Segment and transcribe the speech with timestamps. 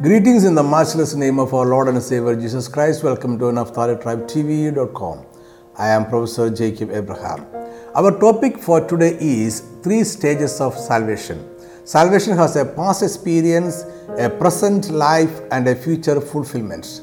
[0.00, 3.02] Greetings in the matchless name of our Lord and Savior Jesus Christ.
[3.02, 5.26] Welcome to TV.com.
[5.76, 7.44] I am Professor Jacob Abraham.
[7.96, 11.44] Our topic for today is three stages of salvation.
[11.84, 13.86] Salvation has a past experience,
[14.20, 17.00] a present life, and a future fulfillment.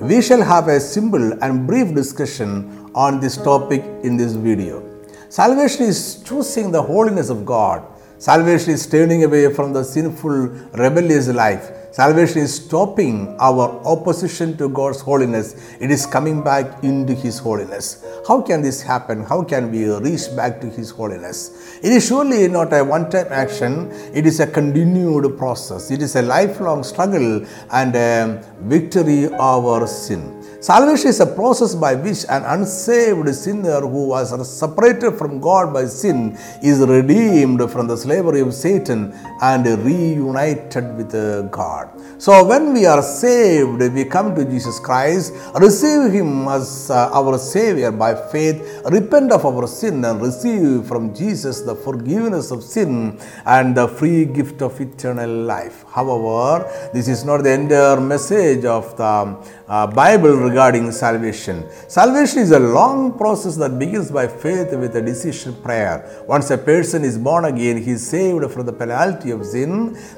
[0.00, 4.84] We shall have a simple and brief discussion on this topic in this video.
[5.30, 7.84] Salvation is choosing the holiness of God.
[8.18, 11.72] Salvation is turning away from the sinful, rebellious life.
[11.96, 15.54] Salvation is stopping our opposition to God's holiness.
[15.80, 18.04] It is coming back into His holiness.
[18.28, 19.24] How can this happen?
[19.24, 21.78] How can we reach back to His holiness?
[21.82, 25.90] It is surely not a one time action, it is a continued process.
[25.90, 30.20] It is a lifelong struggle and a victory over sin.
[30.66, 35.84] Salvation is a process by which an unsaved sinner who was separated from God by
[35.86, 41.12] sin is redeemed from the slavery of Satan and reunited with
[41.52, 41.86] God.
[42.18, 47.38] So, when we are saved, we come to Jesus Christ, receive Him as uh, our
[47.38, 48.58] Savior by faith,
[48.90, 54.24] repent of our sin, and receive from Jesus the forgiveness of sin and the free
[54.24, 55.84] gift of eternal life.
[55.90, 59.36] However, this is not the entire message of the
[59.68, 61.56] uh, Bible regarding salvation.
[61.86, 65.96] Salvation is a long process that begins by faith with a decision prayer.
[66.26, 69.70] Once a person is born again, he is saved from the penalty of sin,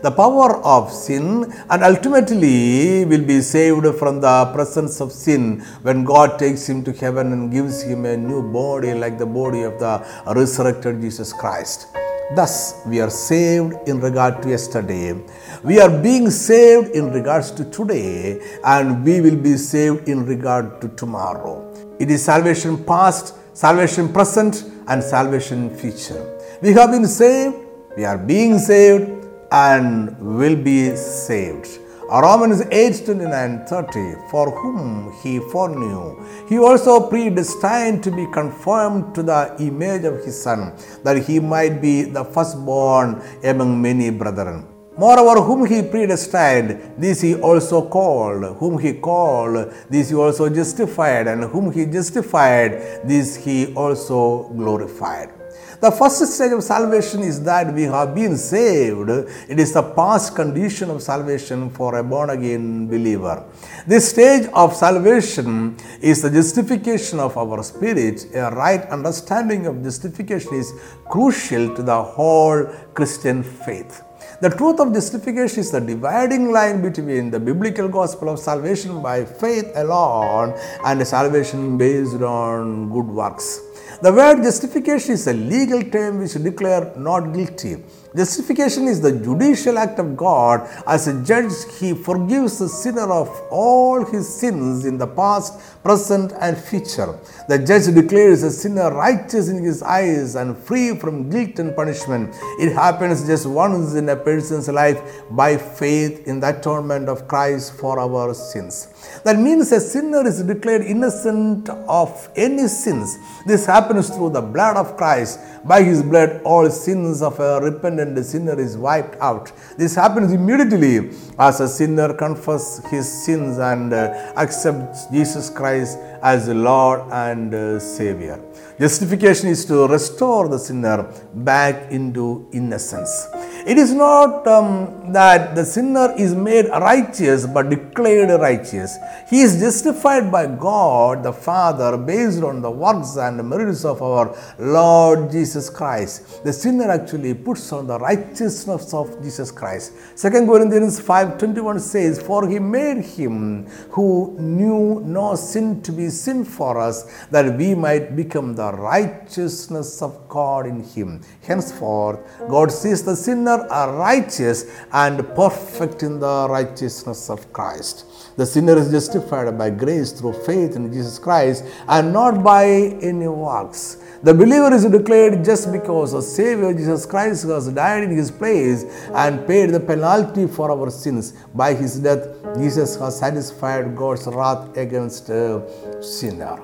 [0.06, 6.05] the power of sin, and ultimately will be saved from the presence of sin when
[6.05, 9.77] God takes him to heaven and gives him a new body like the body of
[9.80, 9.95] the
[10.41, 11.98] resurrected Jesus Christ.
[12.37, 15.19] Thus, we are saved in regard to yesterday.
[15.65, 20.83] We are being saved in regards to today, and we will be saved in regard
[20.83, 21.65] to tomorrow.
[21.98, 26.39] It is salvation past, salvation present, and salvation future.
[26.61, 27.57] We have been saved,
[27.97, 29.11] we are being saved,
[29.51, 31.79] and will be saved.
[32.11, 36.17] Romans 8 29 30 For whom he foreknew,
[36.48, 40.73] he also predestined to be conformed to the image of his Son,
[41.05, 44.67] that he might be the firstborn among many brethren.
[44.96, 48.57] Moreover, whom he predestined, this he also called.
[48.57, 51.29] Whom he called, this he also justified.
[51.29, 55.38] And whom he justified, this he also glorified.
[55.80, 59.11] The first stage of salvation is that we have been saved.
[59.48, 63.44] It is the past condition of salvation for a born again believer.
[63.86, 68.27] This stage of salvation is the justification of our spirit.
[68.34, 70.72] A right understanding of justification is
[71.08, 72.64] crucial to the whole
[72.95, 74.02] Christian faith.
[74.40, 79.24] The truth of justification is the dividing line between the biblical gospel of salvation by
[79.24, 83.60] faith alone and salvation based on good works.
[84.03, 87.83] The word justification is a legal term which declares not guilty.
[88.17, 90.69] Justification is the judicial act of God.
[90.87, 96.33] As a judge, he forgives the sinner of all his sins in the past, present,
[96.41, 97.19] and future.
[97.49, 102.35] The judge declares the sinner righteous in his eyes and free from guilt and punishment.
[102.59, 105.01] It happens just once in a person's life
[105.31, 108.89] by faith in the atonement of Christ for our sins.
[109.25, 113.19] That means a sinner is declared innocent of any sins.
[113.47, 115.41] This happens through the blood of Christ.
[115.64, 119.53] By his blood, all sins of a repentant sinner is wiped out.
[119.77, 126.48] This happens immediately as a sinner confesses his sins and uh, accepts Jesus Christ as
[126.48, 128.41] Lord and uh, Savior.
[128.78, 131.02] Justification is to restore the sinner
[131.34, 133.26] back into innocence.
[133.66, 138.96] It is not um, that the sinner is made righteous but declared righteous.
[139.28, 144.37] He is justified by God the Father based on the works and merits of our
[144.61, 146.44] Lord Jesus Christ.
[146.44, 149.93] The sinner actually puts on the righteousness of Jesus Christ.
[150.16, 156.44] 2 Corinthians 5:21 says, For he made him who knew no sin to be sin
[156.44, 161.23] for us, that we might become the righteousness of God in him.
[161.43, 168.37] Henceforth, God sees the sinner are righteous and perfect in the righteousness of Christ.
[168.37, 173.28] The sinner is justified by grace through faith in Jesus Christ and not by any
[173.28, 173.98] works.
[174.22, 178.84] The believer is declared just because the Savior Jesus Christ has died in his place
[179.14, 181.34] and paid the penalty for our sins.
[181.54, 182.26] By his death,
[182.56, 185.62] Jesus has satisfied God's wrath against a
[186.02, 186.60] sinner.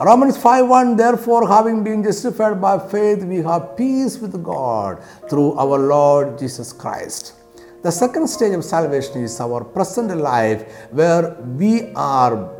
[0.00, 5.78] Romans 5:1 Therefore having been justified by faith we have peace with God through our
[5.78, 7.34] Lord Jesus Christ.
[7.82, 12.50] The second stage of salvation is our present life where we are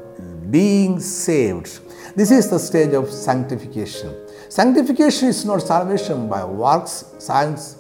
[0.51, 1.81] being saved.
[2.15, 4.15] This is the stage of sanctification.
[4.49, 7.78] Sanctification is not salvation by works, science.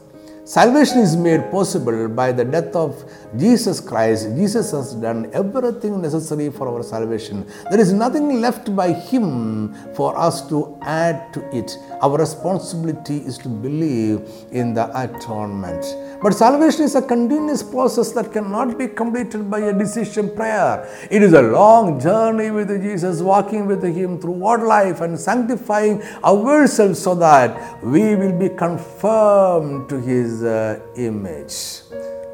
[0.48, 3.04] Salvation is made possible by the death of
[3.36, 4.34] Jesus Christ.
[4.34, 7.46] Jesus has done everything necessary for our salvation.
[7.70, 11.76] There is nothing left by Him for us to add to it.
[12.00, 15.84] Our responsibility is to believe in the atonement.
[16.20, 20.88] But salvation is a continuous process that cannot be completed by a decision prayer.
[21.10, 27.00] It is a long journey with Jesus, walking with Him throughout life and sanctifying ourselves
[27.00, 31.82] so that we will be conformed to His uh, image.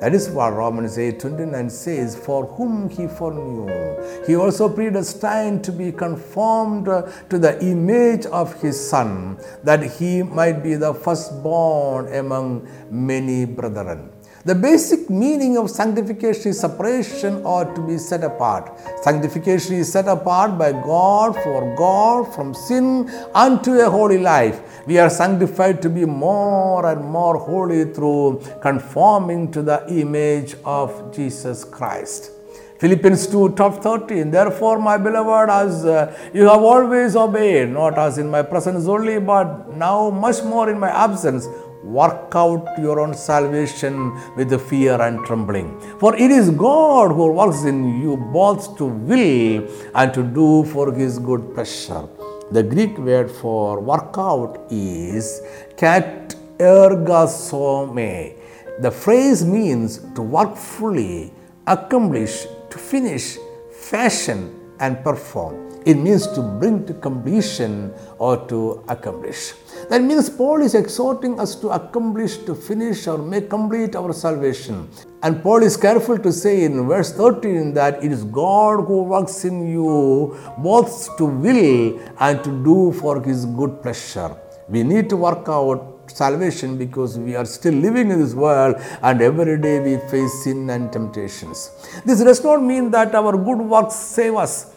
[0.01, 3.69] That is what Romans 8 29 says, For whom he foreknew,
[4.27, 10.63] he also predestined to be conformed to the image of his Son, that he might
[10.63, 14.14] be the firstborn among many brethren.
[14.47, 18.79] The basic meaning of sanctification is separation or to be set apart.
[19.03, 24.61] Sanctification is set apart by God for God from sin unto a holy life.
[24.87, 31.15] We are sanctified to be more and more holy through conforming to the image of
[31.15, 32.31] Jesus Christ.
[32.85, 38.19] Philippians 2 top 13 Therefore, my beloved, as uh, you have always obeyed, not as
[38.19, 41.47] in my presence only, but now much more in my absence,
[41.85, 45.79] work out your own salvation with the fear and trembling.
[46.01, 50.93] For it is God who works in you both to will and to do for
[50.93, 52.09] his good pleasure.
[52.51, 55.41] The Greek word for work out is
[56.59, 58.37] ergasome.
[58.81, 61.33] The phrase means to work fully,
[61.67, 63.39] accomplish, to finish,
[63.73, 65.71] fashion, and perform.
[65.87, 69.53] It means to bring to completion or to accomplish.
[69.91, 74.89] That means Paul is exhorting us to accomplish, to finish, or make complete our salvation.
[75.23, 79.45] And Paul is careful to say in verse 13 that it is God who works
[79.45, 84.37] in you both to will and to do for his good pleasure.
[84.69, 89.21] We need to work out salvation because we are still living in this world and
[89.21, 91.71] every day we face sin and temptations.
[92.05, 94.73] This does not mean that our good works save us.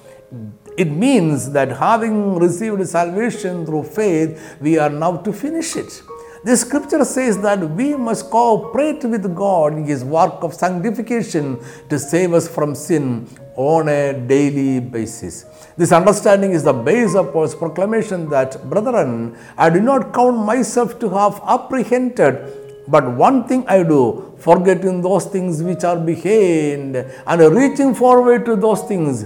[0.78, 6.04] It means that having received salvation through faith, we are now to finish it.
[6.44, 11.60] The scripture says that we must cooperate with God in His work of sanctification
[11.90, 15.46] to save us from sin on a daily basis.
[15.76, 21.00] This understanding is the base of Paul's proclamation that, Brethren, I do not count myself
[21.00, 27.56] to have apprehended but one thing I do, forgetting those things which are behind and
[27.56, 29.26] reaching forward to those things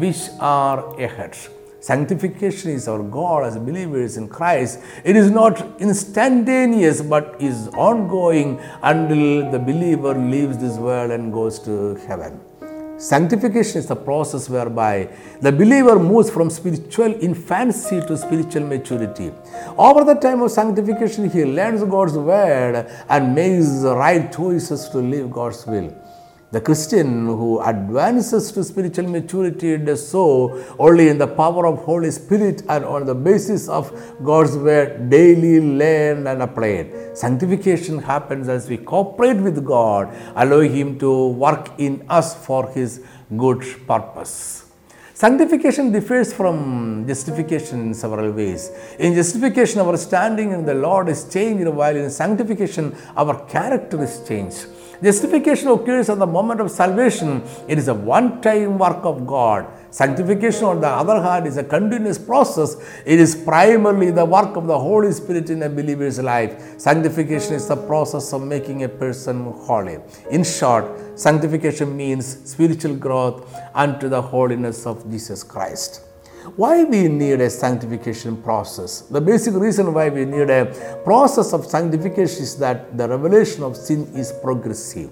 [0.00, 1.36] which are ahead.
[1.80, 4.78] Sanctification is our goal as believers in Christ.
[5.04, 11.58] It is not instantaneous but is ongoing until the believer leaves this world and goes
[11.60, 12.40] to heaven.
[12.96, 15.08] Sanctification is the process whereby
[15.40, 19.32] the believer moves from spiritual infancy to spiritual maturity.
[19.76, 24.98] Over the time of sanctification, he learns God's word and makes the right choices to
[24.98, 25.92] live God's will.
[26.52, 32.10] The Christian who advances to spiritual maturity does so only in the power of Holy
[32.10, 33.90] Spirit and on the basis of
[34.22, 37.16] God's word daily learned and applied.
[37.16, 43.02] Sanctification happens as we cooperate with God, allowing Him to work in us for His
[43.34, 44.66] good purpose.
[45.14, 48.70] Sanctification differs from justification in several ways.
[48.98, 54.20] In justification, our standing in the Lord is changed, while in sanctification, our character is
[54.28, 54.66] changed.
[55.02, 57.42] Justification occurs at the moment of salvation.
[57.66, 59.66] It is a one time work of God.
[59.90, 62.76] Sanctification, on the other hand, is a continuous process.
[63.04, 66.78] It is primarily the work of the Holy Spirit in a believer's life.
[66.78, 69.98] Sanctification is the process of making a person holy.
[70.30, 76.11] In short, sanctification means spiritual growth unto the holiness of Jesus Christ.
[76.56, 79.02] Why we need a sanctification process?
[79.02, 83.76] The basic reason why we need a process of sanctification is that the revelation of
[83.76, 85.10] sin is progressive.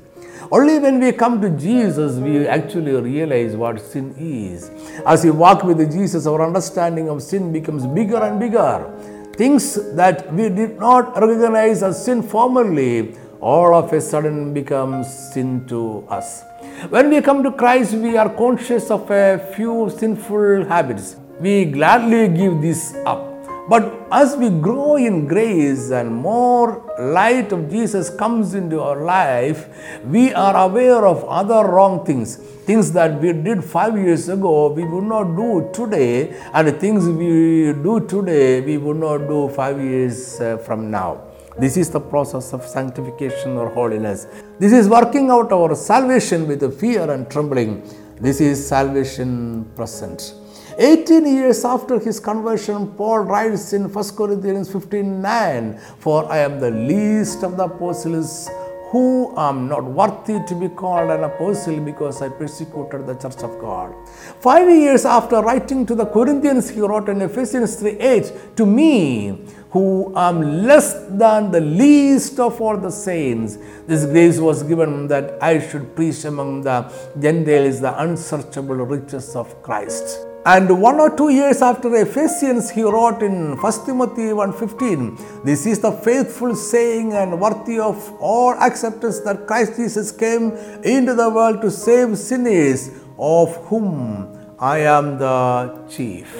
[0.50, 4.70] Only when we come to Jesus, we actually realize what sin is.
[5.06, 8.92] As we walk with Jesus, our understanding of sin becomes bigger and bigger.
[9.34, 15.64] Things that we did not recognize as sin formerly, all of a sudden becomes sin
[15.68, 16.42] to us.
[16.88, 21.16] When we come to Christ, we are conscious of a few sinful habits.
[21.40, 23.26] We gladly give this up.
[23.68, 29.68] But as we grow in grace and more light of Jesus comes into our life,
[30.04, 32.36] we are aware of other wrong things.
[32.36, 37.72] Things that we did five years ago, we would not do today, and things we
[37.72, 41.22] do today, we would not do five years uh, from now.
[41.58, 44.26] This is the process of sanctification or holiness.
[44.58, 47.88] This is working out our salvation with fear and trembling.
[48.20, 50.34] This is salvation present.
[50.82, 56.58] 18 years after his conversion, Paul writes in 1 Corinthians 15 9, For I am
[56.58, 58.48] the least of the apostles
[58.90, 63.60] who am not worthy to be called an apostle because I persecuted the church of
[63.60, 63.94] God.
[64.40, 69.44] Five years after writing to the Corinthians, he wrote in Ephesians 3 8, To me,
[69.72, 75.40] who am less than the least of all the saints, this grace was given that
[75.42, 80.29] I should preach among the Gentiles the unsearchable riches of Christ.
[80.46, 85.80] And one or two years after Ephesians, he wrote in 1 Timothy 1.15, This is
[85.80, 91.60] the faithful saying and worthy of all acceptance that Christ Jesus came into the world
[91.60, 96.34] to save sinners, of whom I am the chief.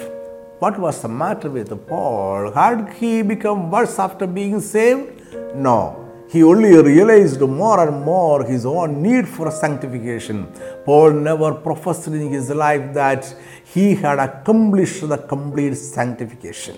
[0.57, 2.51] What was the matter with Paul?
[2.53, 5.11] Had he become worse after being saved?
[5.53, 6.01] No.
[6.31, 10.45] He only realized more and more his own need for sanctification.
[10.85, 13.35] Paul never professed in his life that
[13.73, 16.77] he had accomplished the complete sanctification.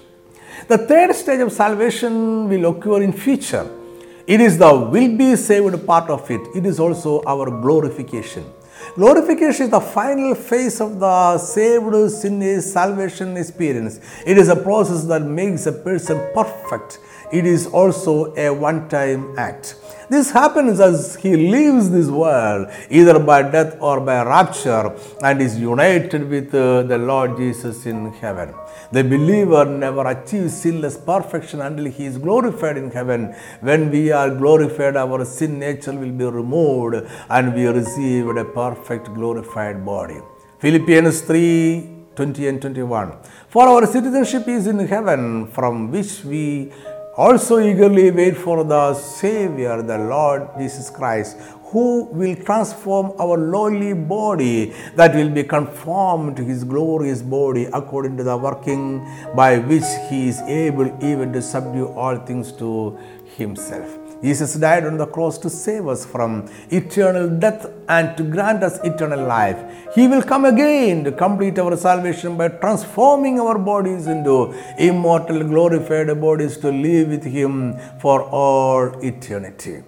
[0.67, 3.67] The third stage of salvation will occur in future.
[4.27, 6.41] It is the will be saved part of it.
[6.55, 8.45] It is also our glorification.
[8.95, 13.99] Glorification is the final phase of the saved sin salvation experience.
[14.25, 16.99] It is a process that makes a person perfect
[17.39, 19.75] it is also a one time act.
[20.09, 25.59] This happens as he leaves this world either by death or by rapture and is
[25.59, 28.53] united with uh, the Lord Jesus in heaven.
[28.91, 33.33] The believer never achieves sinless perfection until he is glorified in heaven.
[33.61, 36.95] When we are glorified, our sin nature will be removed
[37.29, 40.19] and we receive a perfect glorified body.
[40.59, 43.13] Philippians 3 20 and 21.
[43.49, 46.71] For our citizenship is in heaven, from which we
[47.15, 53.93] also eagerly wait for the Savior, the Lord Jesus Christ, who will transform our lowly
[53.93, 59.83] body that will be conformed to his glorious body according to the working by which
[60.09, 62.97] he is able even to subdue all things to
[63.37, 64.02] himself.
[64.23, 68.79] Jesus died on the cross to save us from eternal death and to grant us
[68.83, 69.59] eternal life.
[69.93, 76.19] He will come again to complete our salvation by transforming our bodies into immortal, glorified
[76.21, 79.83] bodies to live with Him for all eternity.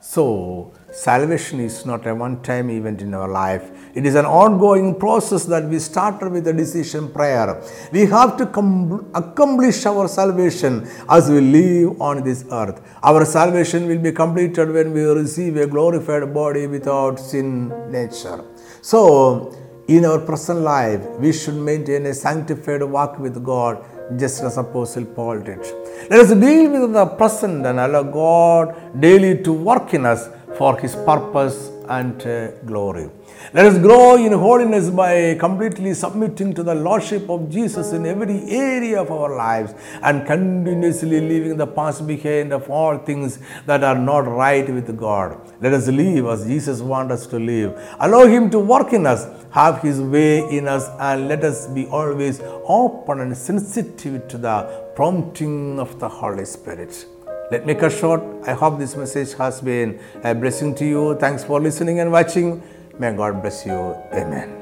[0.00, 3.70] So, salvation is not a one time event in our life.
[3.94, 7.62] It is an ongoing process that we started with a decision prayer.
[7.92, 12.80] We have to com- accomplish our salvation as we live on this earth.
[13.02, 18.42] Our salvation will be completed when we receive a glorified body without sin nature.
[18.80, 19.54] So,
[19.88, 23.84] in our present life, we should maintain a sanctified walk with God
[24.18, 25.58] just as Apostle Paul did.
[26.10, 30.28] Let us deal with the present and allow God daily to work in us
[30.58, 33.08] for His purpose and uh, glory.
[33.54, 38.42] Let us grow in holiness by completely submitting to the Lordship of Jesus in every
[38.50, 39.72] area of our lives
[40.02, 45.40] and continuously leaving the past behind of all things that are not right with God.
[45.62, 47.80] Let us live as Jesus wants us to live.
[48.00, 51.86] Allow Him to work in us, have His way in us, and let us be
[51.86, 57.06] always open and sensitive to the prompting of the Holy Spirit.
[57.50, 58.22] Let me cut short.
[58.46, 61.16] I hope this message has been a blessing to you.
[61.16, 62.62] Thanks for listening and watching.
[62.98, 63.96] May God bless you.
[64.12, 64.57] Amen.